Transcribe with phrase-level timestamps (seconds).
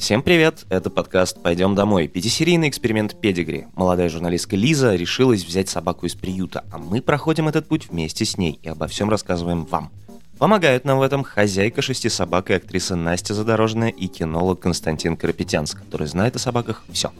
[0.00, 0.64] Всем привет!
[0.70, 2.08] Это подкаст «Пойдем домой».
[2.08, 3.66] Пятисерийный эксперимент Педигри.
[3.74, 8.38] Молодая журналистка Лиза решилась взять собаку из приюта, а мы проходим этот путь вместе с
[8.38, 9.92] ней и обо всем рассказываем вам.
[10.38, 15.78] Помогают нам в этом хозяйка шести собак и актриса Настя Задорожная и кинолог Константин Карапетянск,
[15.78, 17.12] который знает о собаках все.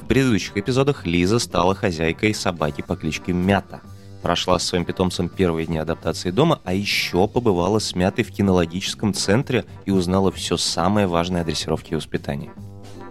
[0.00, 3.82] В предыдущих эпизодах Лиза стала хозяйкой собаки по кличке Мята–
[4.26, 9.14] прошла со своим питомцем первые дни адаптации дома, а еще побывала с Мятой в кинологическом
[9.14, 12.50] центре и узнала все самое важное о дрессировке и воспитании.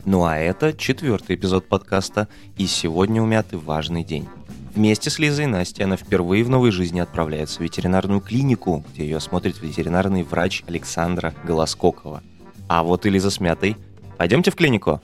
[0.04, 4.28] Ну а это четвертый эпизод подкаста, и сегодня у Мяты важный день.
[4.74, 9.06] Вместе с Лизой и Настей она впервые в новой жизни отправляется в ветеринарную клинику, где
[9.06, 12.24] ее осмотрит ветеринарный врач Александра Голоскокова.
[12.68, 13.78] А вот и Лиза с Мятой.
[14.18, 15.00] Пойдемте в клинику.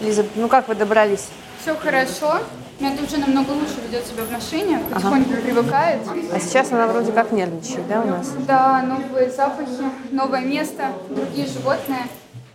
[0.00, 1.26] Лиза, ну как вы добрались?
[1.60, 2.38] Все хорошо.
[2.78, 5.42] Мята уже намного лучше ведет себя в ношении, потихоньку ага.
[5.42, 6.00] привыкает.
[6.32, 8.34] А сейчас она вроде как нервничает, да, у нас?
[8.46, 9.70] Да, новые запахи,
[10.10, 12.06] новое место, другие животные.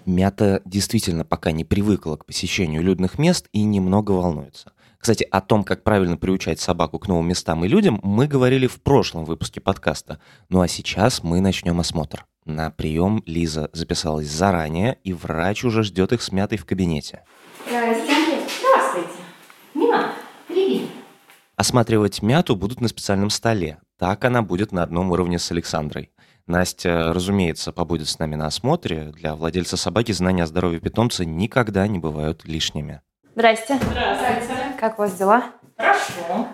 [0.05, 4.73] Мята действительно пока не привыкла к посещению людных мест и немного волнуется.
[4.99, 8.79] Кстати, о том, как правильно приучать собаку к новым местам и людям, мы говорили в
[8.81, 10.19] прошлом выпуске подкаста.
[10.49, 12.25] Ну а сейчас мы начнем осмотр.
[12.45, 17.23] На прием Лиза записалась заранее, и врач уже ждет их с мятой в кабинете.
[17.67, 18.13] Здрасте.
[18.59, 19.09] Здравствуйте.
[19.73, 20.10] Мина.
[21.61, 23.77] Осматривать мяту будут на специальном столе.
[23.99, 26.11] Так она будет на одном уровне с Александрой.
[26.47, 29.11] Настя, разумеется, побудет с нами на осмотре.
[29.11, 33.01] Для владельца собаки знания о здоровье питомца никогда не бывают лишними.
[33.35, 33.77] Здрасте.
[33.79, 34.75] Здравствуйте.
[34.79, 35.43] Как у вас дела?
[35.77, 36.47] Хорошо.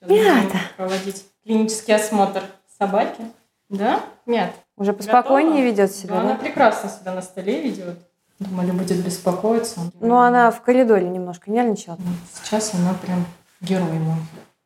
[0.00, 0.58] Мята.
[0.78, 2.42] Проводить клинический осмотр
[2.78, 3.22] собаки.
[3.68, 4.52] Да, Мят?
[4.78, 5.72] Уже поспокойнее Готова?
[5.72, 6.20] ведет себя, да?
[6.22, 6.26] да?
[6.30, 7.98] Она прекрасно себя на столе ведет.
[8.38, 9.92] Думали, будет беспокоиться.
[10.00, 11.98] Ну, она в коридоре немножко нервничала.
[12.32, 13.26] Сейчас она прям
[13.60, 14.16] герой мой.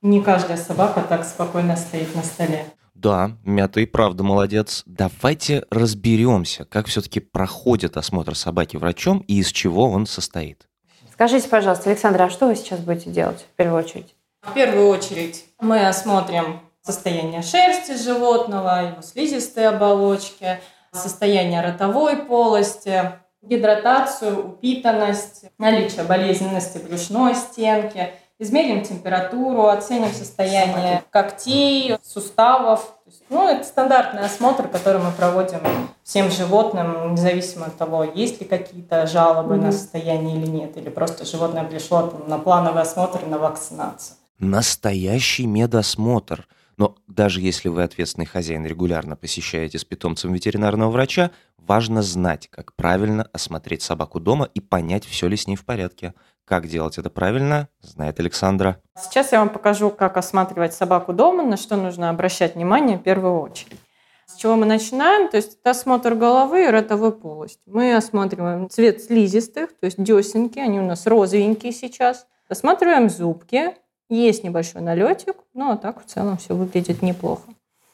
[0.02, 2.66] Не каждая собака так спокойно стоит на столе.
[2.94, 4.82] Да, Мята и правда молодец.
[4.86, 10.68] Давайте разберемся, как все-таки проходит осмотр собаки врачом и из чего он состоит.
[11.12, 14.14] Скажите, пожалуйста, Александра, а что вы сейчас будете делать в первую очередь?
[14.42, 20.60] В первую очередь мы осмотрим состояние шерсти животного, его слизистой оболочки,
[20.92, 32.94] состояние ротовой полости, гидратацию, упитанность, наличие болезненности брюшной стенки, измерим температуру, оценим состояние когтей, суставов.
[33.30, 35.60] Ну, это стандартный осмотр, который мы проводим
[36.04, 39.62] всем животным, независимо от того, есть ли какие-то жалобы mm-hmm.
[39.62, 44.16] на состояние или нет, или просто животное пришло на плановый осмотр и на вакцинацию.
[44.38, 46.46] Настоящий медосмотр–
[46.78, 52.72] но даже если вы ответственный хозяин регулярно посещаете с питомцем ветеринарного врача, важно знать, как
[52.74, 56.14] правильно осмотреть собаку дома и понять, все ли с ней в порядке.
[56.48, 58.80] Как делать это правильно, знает Александра.
[58.98, 63.38] Сейчас я вам покажу, как осматривать собаку дома, на что нужно обращать внимание в первую
[63.40, 63.78] очередь.
[64.24, 65.28] С чего мы начинаем?
[65.28, 67.60] То есть это осмотр головы и ротовой полости.
[67.66, 72.26] Мы осматриваем цвет слизистых, то есть десенки, они у нас розовенькие сейчас.
[72.48, 73.74] Осматриваем зубки,
[74.08, 77.42] есть небольшой налетик, но так в целом все выглядит неплохо.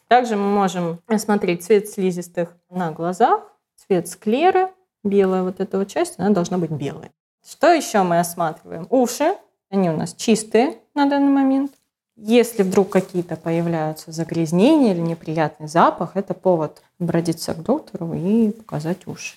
[0.06, 3.40] Также мы можем осмотреть цвет слизистых на глазах,
[3.84, 4.68] цвет склеры,
[5.02, 7.10] белая вот эта вот часть, она должна быть белой.
[7.46, 8.86] Что еще мы осматриваем?
[8.88, 9.36] Уши,
[9.70, 11.72] они у нас чистые на данный момент.
[12.16, 19.06] Если вдруг какие-то появляются загрязнения или неприятный запах, это повод обратиться к доктору и показать
[19.06, 19.36] уши.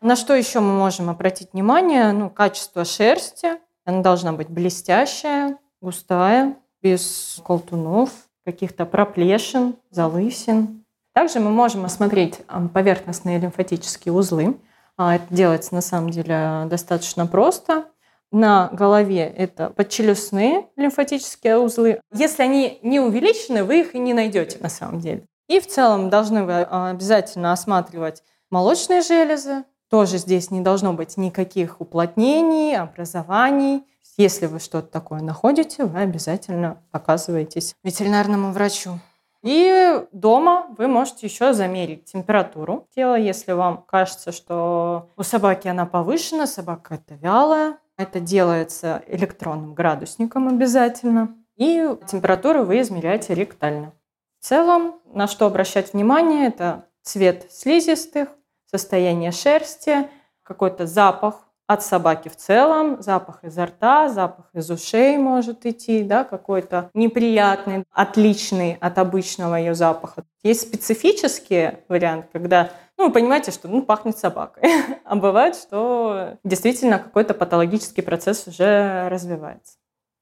[0.00, 2.12] На что еще мы можем обратить внимание?
[2.12, 3.58] Ну, качество шерсти.
[3.84, 8.10] Она должна быть блестящая, густая, без колтунов,
[8.44, 10.84] каких-то проплешин, залысин.
[11.12, 12.40] Также мы можем осмотреть
[12.72, 14.56] поверхностные лимфатические узлы.
[14.96, 17.86] А, это делается на самом деле достаточно просто.
[18.32, 22.00] На голове это подчелюстные лимфатические узлы.
[22.12, 25.26] Если они не увеличены, вы их и не найдете на самом деле.
[25.48, 29.64] И в целом должны вы а, обязательно осматривать молочные железы.
[29.88, 33.84] Тоже здесь не должно быть никаких уплотнений, образований.
[34.16, 38.98] Если вы что-то такое находите, вы обязательно показываетесь ветеринарному врачу.
[39.46, 45.86] И дома вы можете еще замерить температуру тела, если вам кажется, что у собаки она
[45.86, 47.78] повышена, собака это вялая.
[47.96, 51.36] Это делается электронным градусником обязательно.
[51.54, 53.92] И температуру вы измеряете ректально.
[54.40, 58.30] В целом, на что обращать внимание, это цвет слизистых,
[58.68, 60.08] состояние шерсти,
[60.42, 66.22] какой-то запах от собаки в целом, запах изо рта, запах из ушей может идти, да,
[66.24, 70.24] какой-то неприятный, отличный от обычного ее запаха.
[70.42, 74.62] Есть специфические варианты, когда, ну, вы понимаете, что ну, пахнет собакой.
[75.04, 79.78] а бывает, что действительно какой-то патологический процесс уже развивается.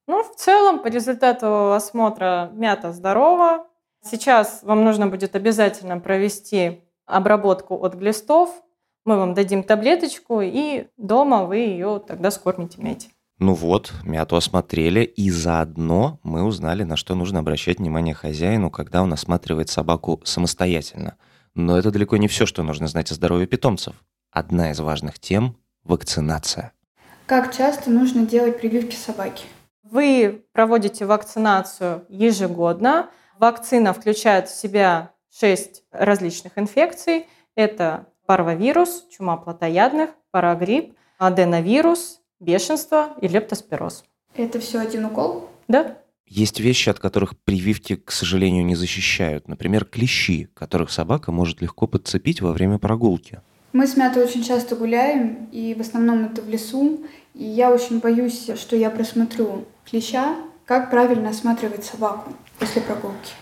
[0.06, 3.66] Ну, в целом, по результату осмотра мята здорова.
[4.02, 8.50] Сейчас вам нужно будет обязательно провести обработку от глистов,
[9.04, 13.10] мы вам дадим таблеточку, и дома вы ее тогда скормите мяти.
[13.38, 19.02] Ну вот, мяту осмотрели, и заодно мы узнали, на что нужно обращать внимание хозяину, когда
[19.02, 21.16] он осматривает собаку самостоятельно.
[21.54, 23.94] Но это далеко не все, что нужно знать о здоровье питомцев.
[24.30, 26.72] Одна из важных тем– вакцинация.
[27.26, 29.44] Как часто нужно делать прививки собаке?
[29.82, 33.10] Вы проводите вакцинацию ежегодно.
[33.38, 37.26] Вакцина включает в себя 6 различных инфекций.
[37.56, 44.04] Это парвовирус, чума плотоядных, парагрипп, аденовирус, бешенство и лептоспироз.
[44.36, 45.48] Это все один укол?
[45.68, 45.98] Да.
[46.26, 49.46] Есть вещи, от которых прививки, к сожалению, не защищают.
[49.46, 53.40] Например, клещи, которых собака может легко подцепить во время прогулки.
[53.72, 57.04] Мы с Мятой очень часто гуляем, и в основном это в лесу.
[57.34, 60.36] И я очень боюсь, что я просмотрю клеща.
[60.64, 63.32] Как правильно осматривать собаку после прогулки?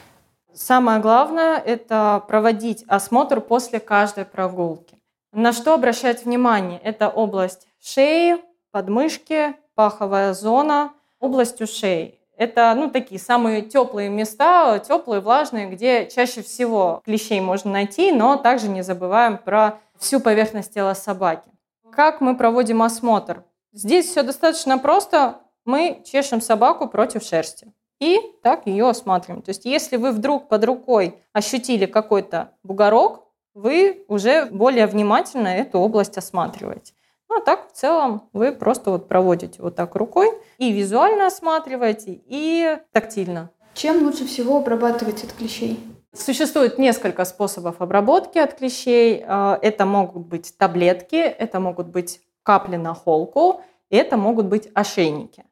[0.55, 4.99] Самое главное– это проводить осмотр после каждой прогулки.
[5.33, 6.79] На что обращать внимание?
[6.85, 8.37] Это область шеи,
[8.71, 12.21] подмышки, паховая зона, область ушей.
[12.37, 18.37] Это ну, такие самые теплые места, теплые, влажные, где чаще всего клещей можно найти, но
[18.37, 21.51] также не забываем про всю поверхность тела собаки.
[21.93, 23.45] Как мы проводим осмотр?
[23.73, 25.39] Здесь все достаточно просто.
[25.65, 27.73] Мы чешем собаку против шерсти
[28.03, 29.43] и так ее осматриваем.
[29.43, 35.79] То есть если вы вдруг под рукой ощутили какой-то бугорок, вы уже более внимательно эту
[35.79, 36.95] область осматриваете.
[37.29, 42.21] Ну, а так в целом вы просто вот проводите вот так рукой и визуально осматриваете,
[42.27, 43.51] и тактильно.
[43.75, 45.79] Чем лучше всего обрабатывать от клещей?
[46.13, 49.23] Существует несколько способов обработки от клещей.
[49.25, 55.45] А, это могут быть таблетки, это могут быть капли на холку, это могут быть ошейники.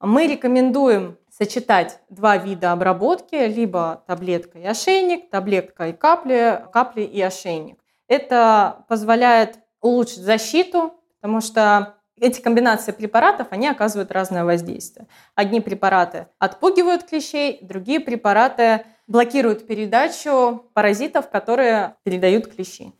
[0.00, 7.20] Мы рекомендуем сочетать два вида обработки, либо таблетка и ошейник, таблетка и капли, капли и
[7.20, 7.78] ошейник.
[8.06, 15.08] Это позволяет улучшить защиту, потому что эти комбинации препаратов, они оказывают разное воздействие.
[15.34, 22.92] Одни препараты отпугивают клещей, другие препараты блокируют передачу паразитов, которые передают клещи.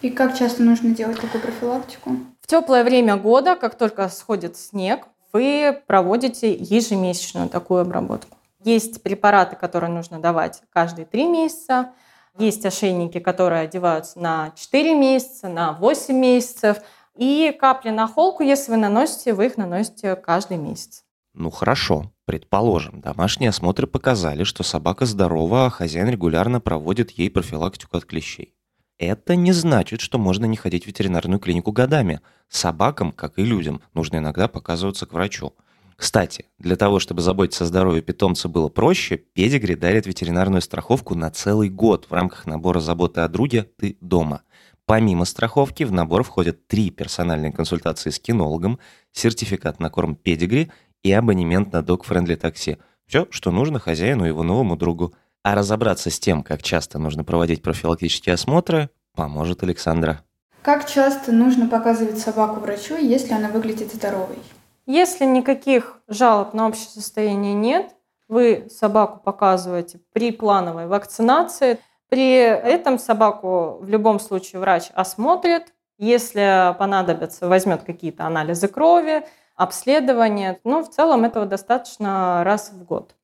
[0.00, 2.12] И как часто нужно делать такую профилактику?
[2.40, 8.36] В теплое время года, как только сходит снег, вы проводите ежемесячную такую обработку.
[8.62, 11.90] Есть препараты, которые нужно давать каждые три месяца.
[12.38, 16.78] Есть ошейники, которые одеваются на 4 месяца, на 8 месяцев–
[17.20, 21.04] и капли на холку, если вы наносите, вы их наносите каждый месяц.
[21.34, 27.98] Ну хорошо, предположим, домашние осмотры показали, что собака здорова, а хозяин регулярно проводит ей профилактику
[27.98, 28.54] от клещей.
[29.00, 32.20] Это не значит, что можно не ходить в ветеринарную клинику годами.
[32.50, 35.54] Собакам, как и людям, нужно иногда показываться к врачу.
[35.96, 41.30] Кстати, для того, чтобы заботиться о здоровье питомца было проще, Педигри дарит ветеринарную страховку на
[41.30, 44.42] целый год в рамках набора заботы о друге «Ты дома».
[44.84, 48.78] Помимо страховки в набор входят три персональные консультации с кинологом,
[49.12, 50.70] сертификат на корм педигри
[51.02, 52.76] и абонемент на Friendly такси.
[53.06, 55.14] Все, что нужно хозяину и его новому другу.
[55.42, 60.22] А разобраться с тем, как часто нужно проводить профилактические осмотры, поможет Александра.
[60.62, 64.38] Как часто нужно показывать собаку врачу, если она выглядит здоровой?
[64.86, 67.94] Если никаких жалоб на общее состояние нет,
[68.28, 71.78] вы собаку показываете при плановой вакцинации–
[72.10, 80.58] при этом собаку в любом случае врач осмотрит, если понадобится, возьмет какие-то анализы крови, обследование.
[80.64, 83.14] Но в целом этого достаточно раз в год.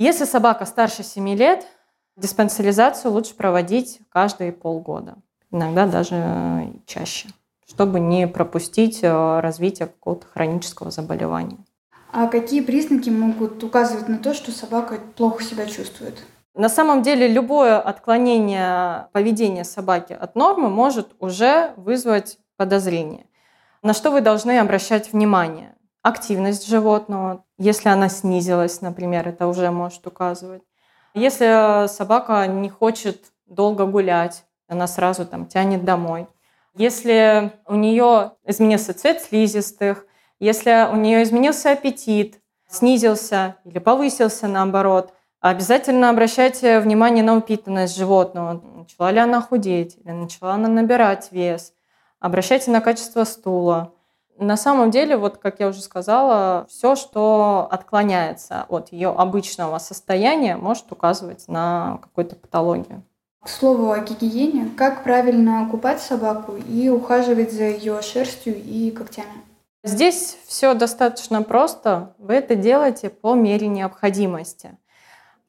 [0.00, 1.66] Если собака старше 7 лет,
[2.16, 5.16] диспансеризацию лучше проводить каждые полгода,
[5.50, 7.28] иногда даже чаще,
[7.68, 11.58] чтобы не пропустить э, развитие какого-то хронического заболевания.
[12.12, 16.14] А какие признаки могут указывать на то, что собака плохо себя чувствует?
[16.54, 23.26] На самом деле любое отклонение поведения собаки от нормы может уже вызвать подозрение.
[23.82, 25.74] На что вы должны обращать внимание?
[26.02, 30.62] Активность животного, если она снизилась, например, это уже может указывать.
[31.14, 36.26] Если собака не хочет долго гулять, она сразу там тянет домой.
[36.74, 40.06] Если у нее изменился цвет слизистых,
[40.38, 48.60] если у нее изменился аппетит, снизился или повысился наоборот– Обязательно обращайте внимание на упитанность животного.
[48.62, 51.72] Начала ли она худеть или начала она набирать вес.
[52.18, 53.94] Обращайте на качество стула.
[54.40, 60.56] На самом деле, вот как я уже сказала, все, что отклоняется от ее обычного состояния,
[60.56, 63.02] может указывать на какую-то патологию.
[63.44, 69.44] К слову о гигиене, как правильно купать собаку и ухаживать за ее шерстью и когтями?
[69.84, 72.14] Здесь все достаточно просто.
[72.16, 74.78] Вы это делаете по мере необходимости.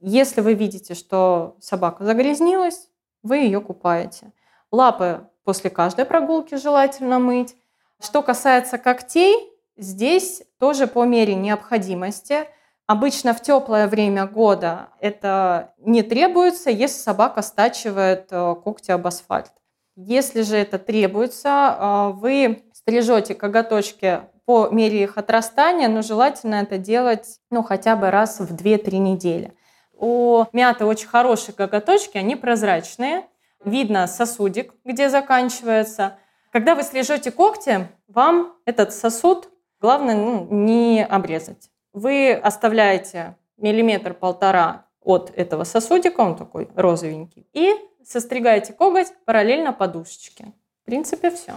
[0.01, 2.89] Если вы видите, что собака загрязнилась,
[3.23, 4.33] вы ее купаете.
[4.69, 7.55] Лапы после каждой прогулки желательно мыть.
[8.01, 12.47] Что касается когтей, здесь тоже по мере необходимости.
[12.87, 19.51] Обычно в теплое время года это не требуется, если собака стачивает э, когти об асфальт.
[19.95, 26.77] Если же это требуется, э, вы стрижете коготочки по мере их отрастания, но желательно это
[26.79, 29.53] делать ну, хотя бы раз в 2-3 недели.
[29.93, 33.27] У мяты очень хорошие коготочки, они прозрачные.
[33.63, 36.17] Видно сосудик, где заканчивается.
[36.51, 41.69] Когда вы стрижете когти, вам этот сосуд главное ну, не обрезать.
[41.93, 47.73] Вы оставляете миллиметр-полтора от этого сосудика, он такой розовенький, и
[48.05, 50.53] состригаете коготь параллельно подушечке.
[50.83, 51.53] В принципе, все.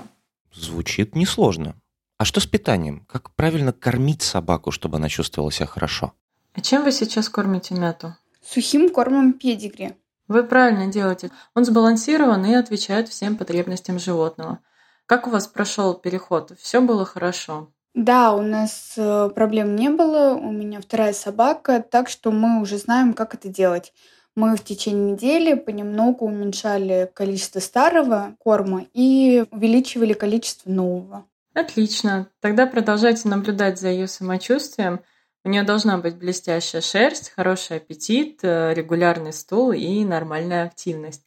[0.53, 1.75] Звучит несложно.
[2.17, 3.05] А что с питанием?
[3.09, 6.13] Как правильно кормить собаку, чтобы она чувствовала себя хорошо?
[6.55, 8.15] А чем вы сейчас кормите мяту?
[8.43, 9.97] Сухим кормом педигри.
[10.29, 11.31] Вы правильно делаете.
[11.55, 14.61] Он сбалансирован и отвечает всем потребностям животного.
[15.07, 16.53] Как у вас прошел переход?
[16.59, 17.71] Все было хорошо?
[17.95, 20.35] Да, у нас э, проблем не было.
[20.35, 23.93] У меня вторая собака, так что мы уже знаем, как это делать.
[24.35, 31.25] Мы в течение недели понемногу уменьшали количество старого корма и увеличивали количество нового.
[31.55, 32.29] Отлично.
[32.41, 35.01] Тогда продолжайте наблюдать за ее самочувствием.
[35.45, 41.25] У нее должна быть блестящая шерсть, хороший аппетит, э, регулярный стул и нормальная активность.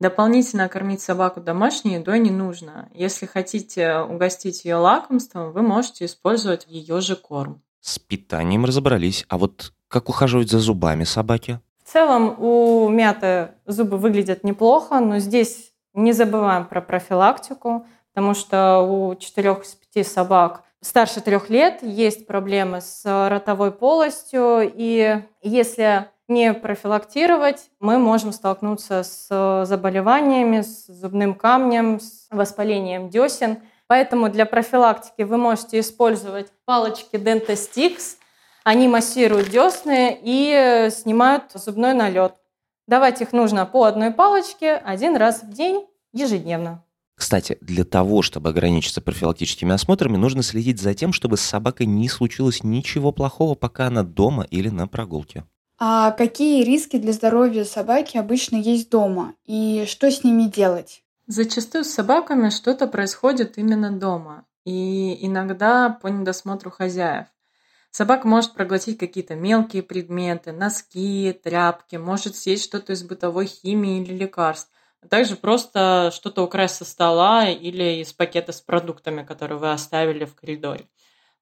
[0.00, 2.88] Дополнительно кормить собаку домашней едой не нужно.
[2.92, 7.62] Если хотите угостить ее лакомством, вы можете использовать ее же корм.
[7.80, 9.24] С питанием разобрались.
[9.28, 11.60] А вот как ухаживать за зубами собаки?
[11.84, 18.80] В целом у мяты зубы выглядят неплохо, но здесь не забываем про профилактику потому что
[18.80, 26.06] у четырех из пяти собак старше трех лет есть проблемы с ротовой полостью, и если
[26.30, 33.58] не профилактировать, мы можем столкнуться с заболеваниями, с зубным камнем, с воспалением десен.
[33.86, 38.16] Поэтому для профилактики вы можете использовать палочки Dentastix.
[38.64, 42.34] Они массируют десны и снимают зубной налет.
[42.86, 46.84] Давать их нужно по одной палочке один раз в день ежедневно.
[47.16, 52.08] Кстати, для того, чтобы ограничиться профилактическими осмотрами, нужно следить за тем, чтобы с собакой не
[52.08, 55.44] случилось ничего плохого, пока она дома или на прогулке.
[55.82, 59.34] А какие риски для здоровья собаки обычно есть дома?
[59.46, 61.02] И что с ними делать?
[61.26, 64.44] Зачастую с собаками что-то происходит именно дома.
[64.66, 67.28] И иногда по недосмотру хозяев.
[67.90, 74.14] Собака может проглотить какие-то мелкие предметы, носки, тряпки, может съесть что-то из бытовой химии или
[74.14, 74.70] лекарств
[75.02, 80.24] а также просто что-то украсть со стола или из пакета с продуктами, которые вы оставили
[80.24, 80.86] в коридоре.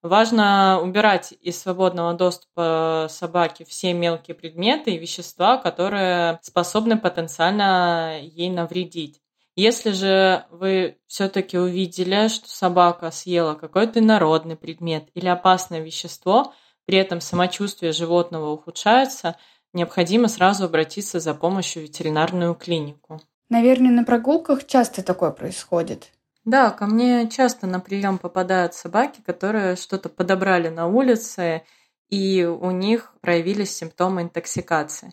[0.02, 8.49] Важно убирать из свободного доступа собаки все мелкие предметы и вещества, которые способны потенциально ей
[8.49, 9.21] навредить.
[9.57, 16.99] Если же вы все-таки увидели, что собака съела какой-то инородный предмет или опасное вещество, при
[16.99, 19.35] этом самочувствие животного ухудшается,
[19.73, 23.21] необходимо сразу обратиться за помощью в ветеринарную клинику.
[23.49, 26.12] Наверное, на прогулках часто такое происходит.
[26.49, 31.62] Да, ко мне часто на прием попадают собаки, которые что-то подобрали на улице,
[32.09, 35.12] и у них проявились симптомы интоксикации.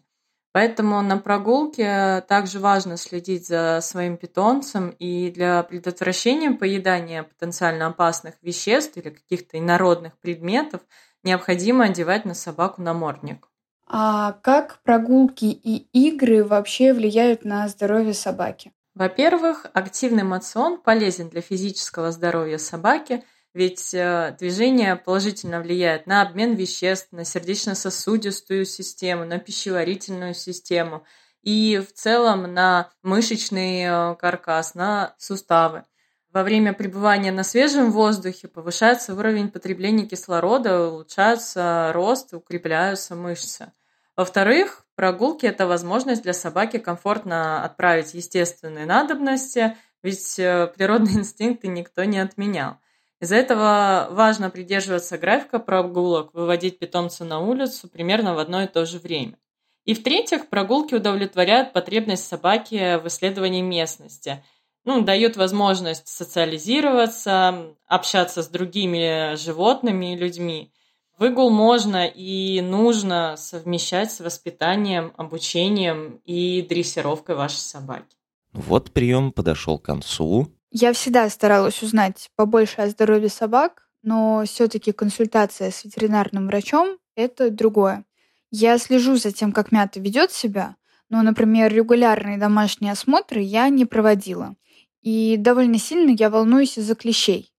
[0.53, 8.35] Поэтому на прогулке также важно следить за своим питомцем, и для предотвращения поедания потенциально опасных
[8.41, 10.79] веществ или каких-то инородных предметов
[11.21, 13.49] необходимо одевать на собаку намордник.
[13.87, 18.71] А как прогулки и игры вообще влияют на здоровье собаки?
[18.95, 26.55] Во-первых, активный мацион полезен для физического здоровья собаки, ведь э, движение положительно влияет на обмен
[26.55, 31.03] веществ, на сердечно-сосудистую систему, на пищеварительную систему
[31.41, 35.83] и в целом на мышечный э, каркас, на суставы.
[36.31, 43.73] Во время пребывания на свежем воздухе повышается уровень потребления кислорода, улучшается рост, укрепляются мышцы.
[44.15, 52.03] Во-вторых, прогулки– это возможность для собаки комфортно отправить естественные надобности, ведь э, природные инстинкты никто
[52.03, 52.77] не отменял.
[53.19, 58.85] Из-за этого важно придерживаться графика прогулок, выводить питомца на улицу примерно в одно и то
[58.85, 59.37] же время.
[59.85, 64.43] И в-третьих, прогулки удовлетворяют потребность собаки в исследовании местности–
[64.85, 70.71] ну, дают возможность социализироваться, общаться с другими животными и людьми.
[71.17, 78.17] Выгул можно и нужно совмещать с воспитанием, обучением и дрессировкой вашей собаки.
[78.51, 80.51] Вот прием подошел к концу.
[80.71, 87.49] Я всегда старалась узнать побольше о здоровье собак, но все-таки консультация с ветеринарным врачом– это
[87.49, 88.05] другое.
[88.51, 90.75] Я слежу за тем, как мята ведет себя,
[91.09, 94.55] но, например, регулярные домашние осмотры я не проводила.
[95.01, 97.53] и довольно сильно я волнуюсь из-за клещей.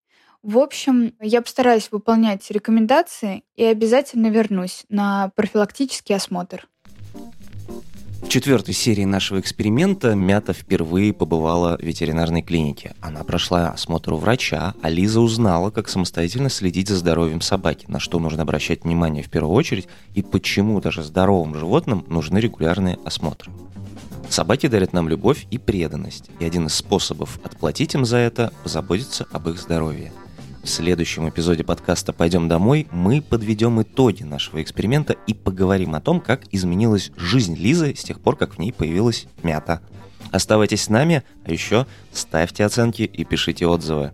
[0.46, 6.68] В общем, я постараюсь выполнять рекомендации и обязательно вернусь на профилактический осмотр.
[8.22, 12.94] В четвертой серии нашего эксперимента Мята впервые побывала в ветеринарной клинике.
[13.00, 17.98] Она прошла осмотр у врача, а Лиза узнала, как самостоятельно следить за здоровьем собаки, на
[17.98, 23.50] что нужно обращать внимание в первую очередь и почему даже здоровым животным нужны регулярные осмотры.
[24.28, 29.26] Собаки дарят нам любовь и преданность, и один из способов отплатить им за это– позаботиться
[29.32, 30.12] об их здоровье–
[30.66, 36.20] в следующем эпизоде подкаста «Пойдем домой» мы подведем итоги нашего эксперимента и поговорим о том,
[36.20, 39.80] как изменилась жизнь Лизы с тех пор, как в ней появилась мята.
[40.32, 44.12] Оставайтесь с нами, а еще ставьте оценки и пишите отзывы.